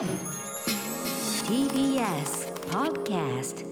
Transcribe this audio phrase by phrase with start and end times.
[0.00, 0.08] TBS
[2.70, 3.66] Podcast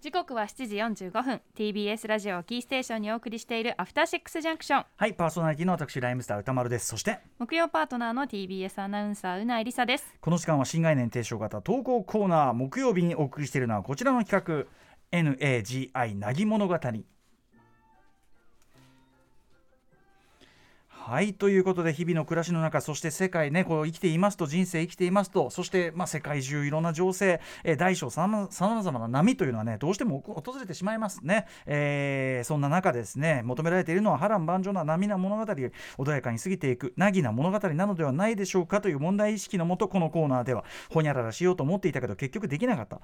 [0.00, 1.40] 時刻は7時45分。
[1.56, 6.86] TBS ラジオをキーステーションにお送りしているアフターシックスジャンクションはいパーソナリティの私ライムスター歌丸です。
[6.86, 10.14] そして木曜パートナーの TBS アナウンサーうなえりさです。
[10.20, 14.64] この時間は新概念提唱型投稿コーナー木曜日にお送りしているのはこちらの企画
[15.10, 16.78] NAGI なぎ物語
[21.12, 43.02] はいということで日々の暮らしの中そして世界ねこう生きていますと人生生きていますとそしてまあ世界中いろんな情勢、えー大小さまざまな波というのはねどうしても訪れてしまいますね、えーそんな中ですね求められているのは波乱万丈な波な物語穏やかに過ぎていく凪な物語なのではないでしょうかという問題意識のもとこのコーナーではほにゃららしようと思っていたけど結局できなかった。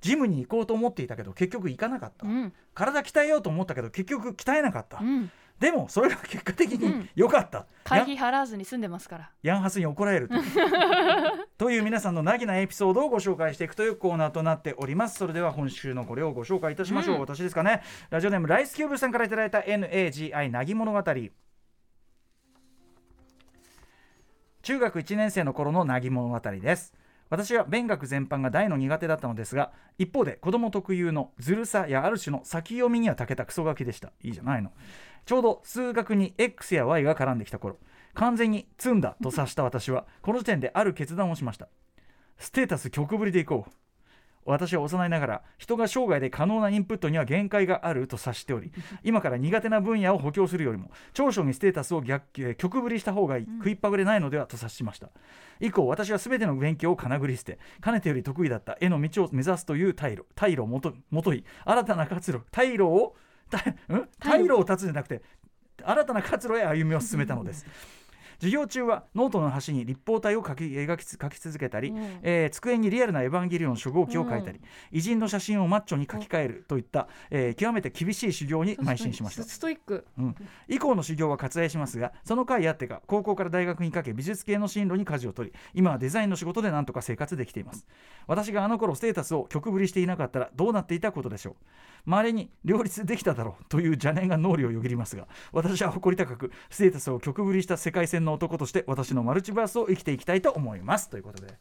[0.00, 2.52] ジムに行こうと思っていたけど結局行かなかった、うん。
[2.74, 7.00] 体鍛えようと思ったけど結局鍛えなかった、うんでもそれが結果的うん。
[7.00, 9.30] に良かった、会費払わずに済んでますから。
[9.42, 10.34] ヤンハスに怒られると。
[11.58, 15.18] という皆さんのなぎなエピソードをご紹介していくというコーナーとなっております。
[15.18, 17.20] それでは今週のこれをご紹介いたしましょう、うん。
[17.20, 17.82] 私ですかね。
[18.08, 21.02] ラジオネームライスキューブさんからいただいた NAGI なぎ物語
[24.62, 26.94] 中学1年生の頃のなぎ物語です。
[27.28, 34.12] 私は勉学全般が大の苦手だったのですが一方で子供特有のずるさやある種の先読みには長けたクソガキでした。
[34.22, 34.72] いいじゃないの
[35.24, 37.78] ちょうど数学に X や Y が絡んできた頃
[38.14, 41.68] 完全に積んだと察した私はこの時点である決断をしました。
[42.38, 43.70] ステータス曲ぶりでいこう。
[44.46, 48.72] 私は幼いながら人が生涯で可能なインプットには限界があると察しており
[49.04, 55.10] 今から苦手な分野を補強するよりも長所にステータスを逆えー曲ぶりした方がいい食いっぱぐれないのではと察しました。
[55.60, 63.14] 以降私は全ての勉強をかなぐり捨てかねてより得意だった絵の道を目指すという退路退路をもともとい新たな活路退路を
[64.20, 65.22] 退路を断つんじゃなくて
[65.82, 67.66] 新たな活路へ歩みを進めたのです
[68.40, 72.18] 授業中はノートの端に立方体を描き描きつ描き続けたり、うん。
[72.22, 74.60] えー机にリアルなエヴァンゲリオン初号機を描いたり、
[74.90, 79.42] 偉人の写真をマッチョに書き換えるといった、えー極めて厳しい修行に邁進しました。
[79.42, 80.06] ストイック。
[80.18, 80.34] うん、
[80.68, 87.86] 以降の修行は割愛しますがその甲斐あってか高校から大学にかけ美術系の進路に舵を取り今はデザインの仕事でなんとか生活できています。
[88.26, 91.54] 私があの頃ステータスを極振りしていなかったらどうなっていたことでしょう。
[92.06, 101.58] 周りに両立できただろうという邪念が脳裏をよぎりますが私は誇り高くステータスを曲ぶりした世界線の男として私のマルチバースを生きていきたいと思いますということで。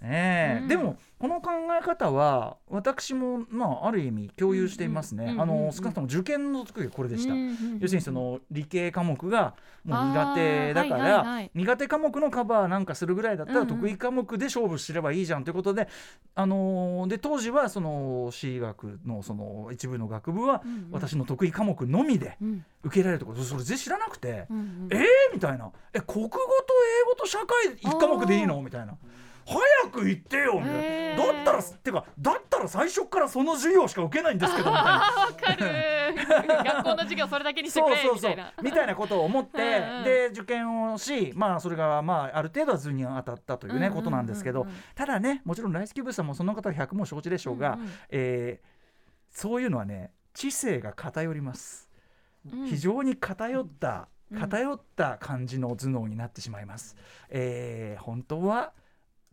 [0.00, 0.58] ねえ。
[0.62, 0.68] うん。
[0.68, 1.50] でもこの考
[1.80, 5.66] え方は私もまあある意味共有していますね、うんうんうんあうんうん。
[5.66, 9.54] の少なくとも受験の時がこれでした、うんうんうん要するにその理系科目が
[9.84, 11.50] もう苦手だから、はいはいはい。
[11.54, 13.76] 苦手科目のカバーなんかするぐらいだったらうんうん。
[13.76, 15.88] 得意科目で勝負すればいいじゃんということで、
[16.34, 20.88] あのーで当時はその私学のその一部の学部はうんうん。
[20.92, 22.64] 私の得意科目のみでうん。
[22.84, 25.00] 受けられるところそれ全然知らなくて、うんうんえー？
[25.34, 25.70] みたいな。
[25.92, 26.38] え国語と
[27.02, 28.60] 英語と社会一科目でいいの？
[28.62, 28.96] みたいな。
[29.48, 35.06] 早く言ってよみたいな、だったらってかだったら最初からその授業しか受けないんですけどみたいな。
[35.06, 35.98] あーわかる。
[36.64, 38.62] 学校の授業それだけにしてくれそうそうそう。
[38.62, 40.04] みたいなことを思ってうんうん。
[40.04, 43.96] で受験をしまあそれがまあある程度は図に当たったというね、うんうんうんうん。
[43.96, 44.66] ことなんですけど。
[44.94, 47.90] ただねもちろんライスキューブさんもその方は100も承知でしょうが、うんうん。
[48.10, 48.78] えー
[49.30, 51.90] そういうのはね知性が偏ります、
[52.50, 52.66] うん。
[52.66, 54.38] 非常に偏ったうん。
[54.38, 56.96] 偏った感じの頭脳になってしまいます、
[57.28, 58.72] えー本当は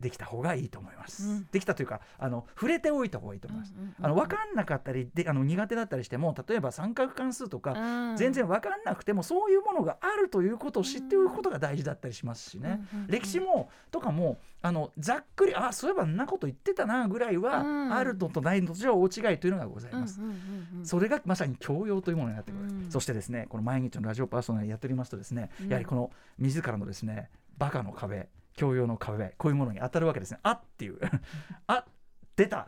[0.00, 1.48] できた方がいいと思います、うん。
[1.50, 8.16] できたというかあの触れておいた方がいいと思います、うんうんうんあの分かんなかったりであの苦手だったりしても例えば三角関数とか、うん。
[8.16, 17.94] 全然分かんなくてもそういうものがあるということを知っておくことが大事だったりしますしね、うんうんうん歴史もとかもあのざっくりあそういえばんなこと言ってたなぐらいは、うん。
[17.94, 20.20] あるのとないのとじゃ大違いというのがございます。
[20.20, 20.34] うんうんう
[20.76, 20.86] んうん。
[20.86, 22.90] それがまさに教養というものになってくる、うん。
[22.90, 25.68] そしてですねこの毎日のラジオパーソナリティやっておりますとですね、うん。
[25.68, 30.40] やはりこの自らのですねバカの壁教養の壁こういうものに当たるわけですね。
[30.42, 30.98] あっていう。
[31.68, 31.84] あ
[32.36, 32.66] 出た。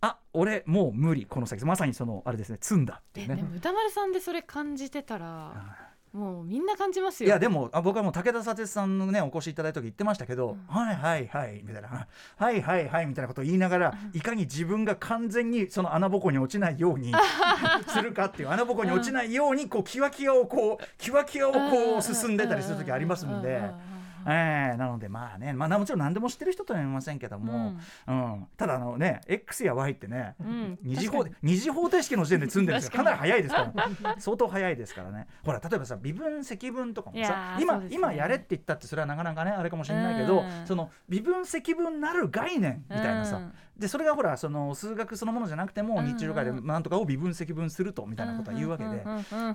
[0.00, 1.26] あ俺もう無理。
[1.26, 1.64] この先。
[1.64, 2.58] まさにそのあれですね。
[2.60, 3.34] 積んだっていうね。
[3.34, 5.76] えでも歌丸さんでそれ感じてたら
[6.12, 7.26] もうみんな感じますよ。
[7.26, 10.66] いやでもあ僕はもう武田砂鉄さんのねお越しいただいた時言ってましたけど、うん。
[10.68, 11.88] はいはいはいみたいな。
[12.36, 17.12] はいはいはいみたいなことを言いながら、いかに自分が完全にその穴ぼこに落ちないように
[17.88, 23.93] するかっていう穴ぼこに落ちないようにこうキワキワをこうキワキワをこう進んでたりする時ありますんで。
[24.26, 27.74] ええなのでまあね、まあ、もちろん何でも知ってる人とは言いませんけども、
[28.06, 28.46] うん。
[28.56, 30.78] ただあのね X や Y ってね、うん。
[30.82, 35.26] 二次方二次方程式の時点で積んでるんですからかな確り早いですから 相当早いですからね。
[35.44, 40.66] ほら例えばさ微分積分とかもさ今,、今やれって言ったってそれはなかなかねあれかもしれないけど、うん。
[40.66, 49.04] その微分積分なる概念みたいなさ、うんでそれがほらその数学そのものじゃなくてもうん日中会でなんとかを微分積分するとみたいなことは言うわけで、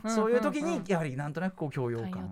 [0.09, 2.29] そういう時にやはりなんとなくこう教養感、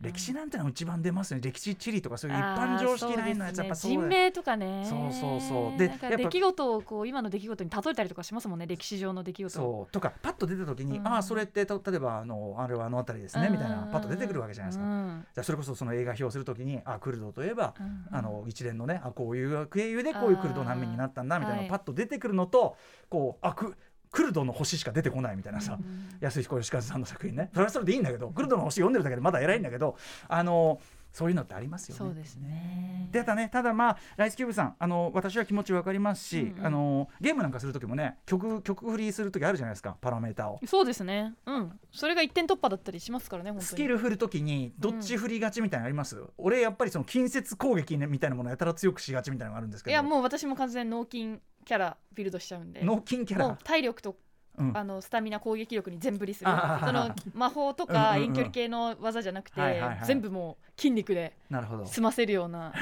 [0.00, 1.40] 歴史なんてのは一番出ますね。
[1.40, 4.84] 歴史地理とかそういう一般常識ラインのやつやっぱそう人名とかね。
[4.88, 5.78] そうそうそう。
[5.78, 8.66] で出来事をこう今の出来事に例えたりとかしますもんね。
[8.66, 9.46] 歴史上の出来事。
[9.46, 9.92] をそう。
[9.92, 11.06] とかパッと出た時に、うん。
[11.08, 14.84] ああそれってと例えばあのあれはあの辺りですねみたいなパッと出てくるわけじゃないですか。
[14.84, 15.26] うん。
[15.34, 18.06] じゃあそれこそその映画表するときにあクルドといえば、うん。
[18.10, 21.28] あの一連のねあこういう経由でこういうクルド難民になったん。
[21.28, 22.76] だみたいなパッと出てくるのと、
[23.08, 23.76] こうあク
[24.10, 29.96] クルドの星しか出てこないみたいなさ、うん安彦義和さんの作品ねそれはそれでいいんだけどクルドの星読んでるだけでまだ偉いんだけど
[30.28, 30.80] あの
[31.16, 31.98] そういうのってありますよね。
[31.98, 33.08] そうですね。
[33.10, 36.66] でたねただまあライスキューブさんあの私は気持ちわかりますし、うんうん。
[36.66, 40.60] あのゲームなんかする時もね曲曲振りする時あるじゃないですかパラメーターを。
[40.66, 41.32] そうですね。
[41.46, 41.80] うん。
[41.90, 49.92] それが一点突破だったりしますからねスキル振るときにどっち振りがちみたいなのあります、俺やっぱりその近接攻撃、ね、みたいなものをやたら強くしがちみたいなのがあるんですけど。
[49.92, 52.82] いやもう私も完全に脳筋キャラビルドしちゃうんで。
[52.84, 53.56] 脳筋キャラ。
[53.64, 54.16] 体力とうん
[54.74, 56.50] あのスタミナ攻撃力に全振りする。
[56.80, 59.60] その魔法とか遠距離系の技じゃなくて
[60.04, 61.36] 全部もう筋肉で
[61.84, 62.72] 済ませるような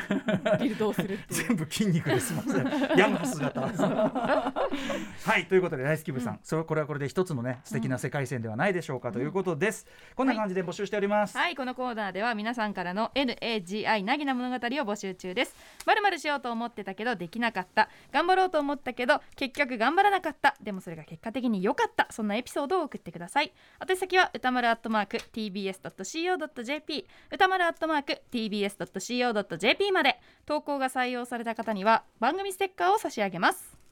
[0.60, 1.44] ビルドをするっていう。
[1.48, 3.60] 全部筋肉ですみませんヤンの姿
[5.24, 15.54] はいということで大好き部さん、それこれはこれで一つのね素敵な世界線ではないでしょうかということです、こんな感じで募集しております、はいこのコーナーでは皆さんからの NAGI なぎな物語を募集中です。
[15.86, 17.88] まるまるしようと思ってたけどできなかった。
[18.12, 20.54] 頑張ろうと思ったけど結局頑張らなかった。
[20.60, 22.08] でもそれが結果的に良かった。
[22.10, 23.52] そんなエピソードを送ってください。
[23.88, 30.20] 宛先は歌丸アットマーク tbs.co.jp 歌丸アットマーク tbs.co.jp まで。
[30.46, 33.83] 投稿が採用された方には番組ステッカーを差し上げます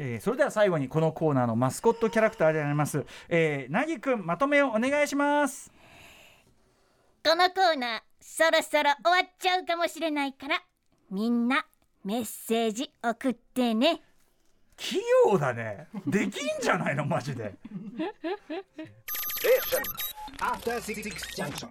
[0.00, 5.72] えーそれでは最後にこのコーナーのマスコットキャラクターであります、えー、なぎくんまとめをお願いします。
[7.24, 10.62] このコーナーそろそろ終わっちゃうかもしれないから
[11.10, 11.66] みんな
[12.04, 14.00] メッセージ送ってね。
[14.76, 15.88] 器用だね。
[16.06, 17.52] できんじゃないのマジで。
[20.40, 21.02] After Six
[21.36, 21.68] Junction.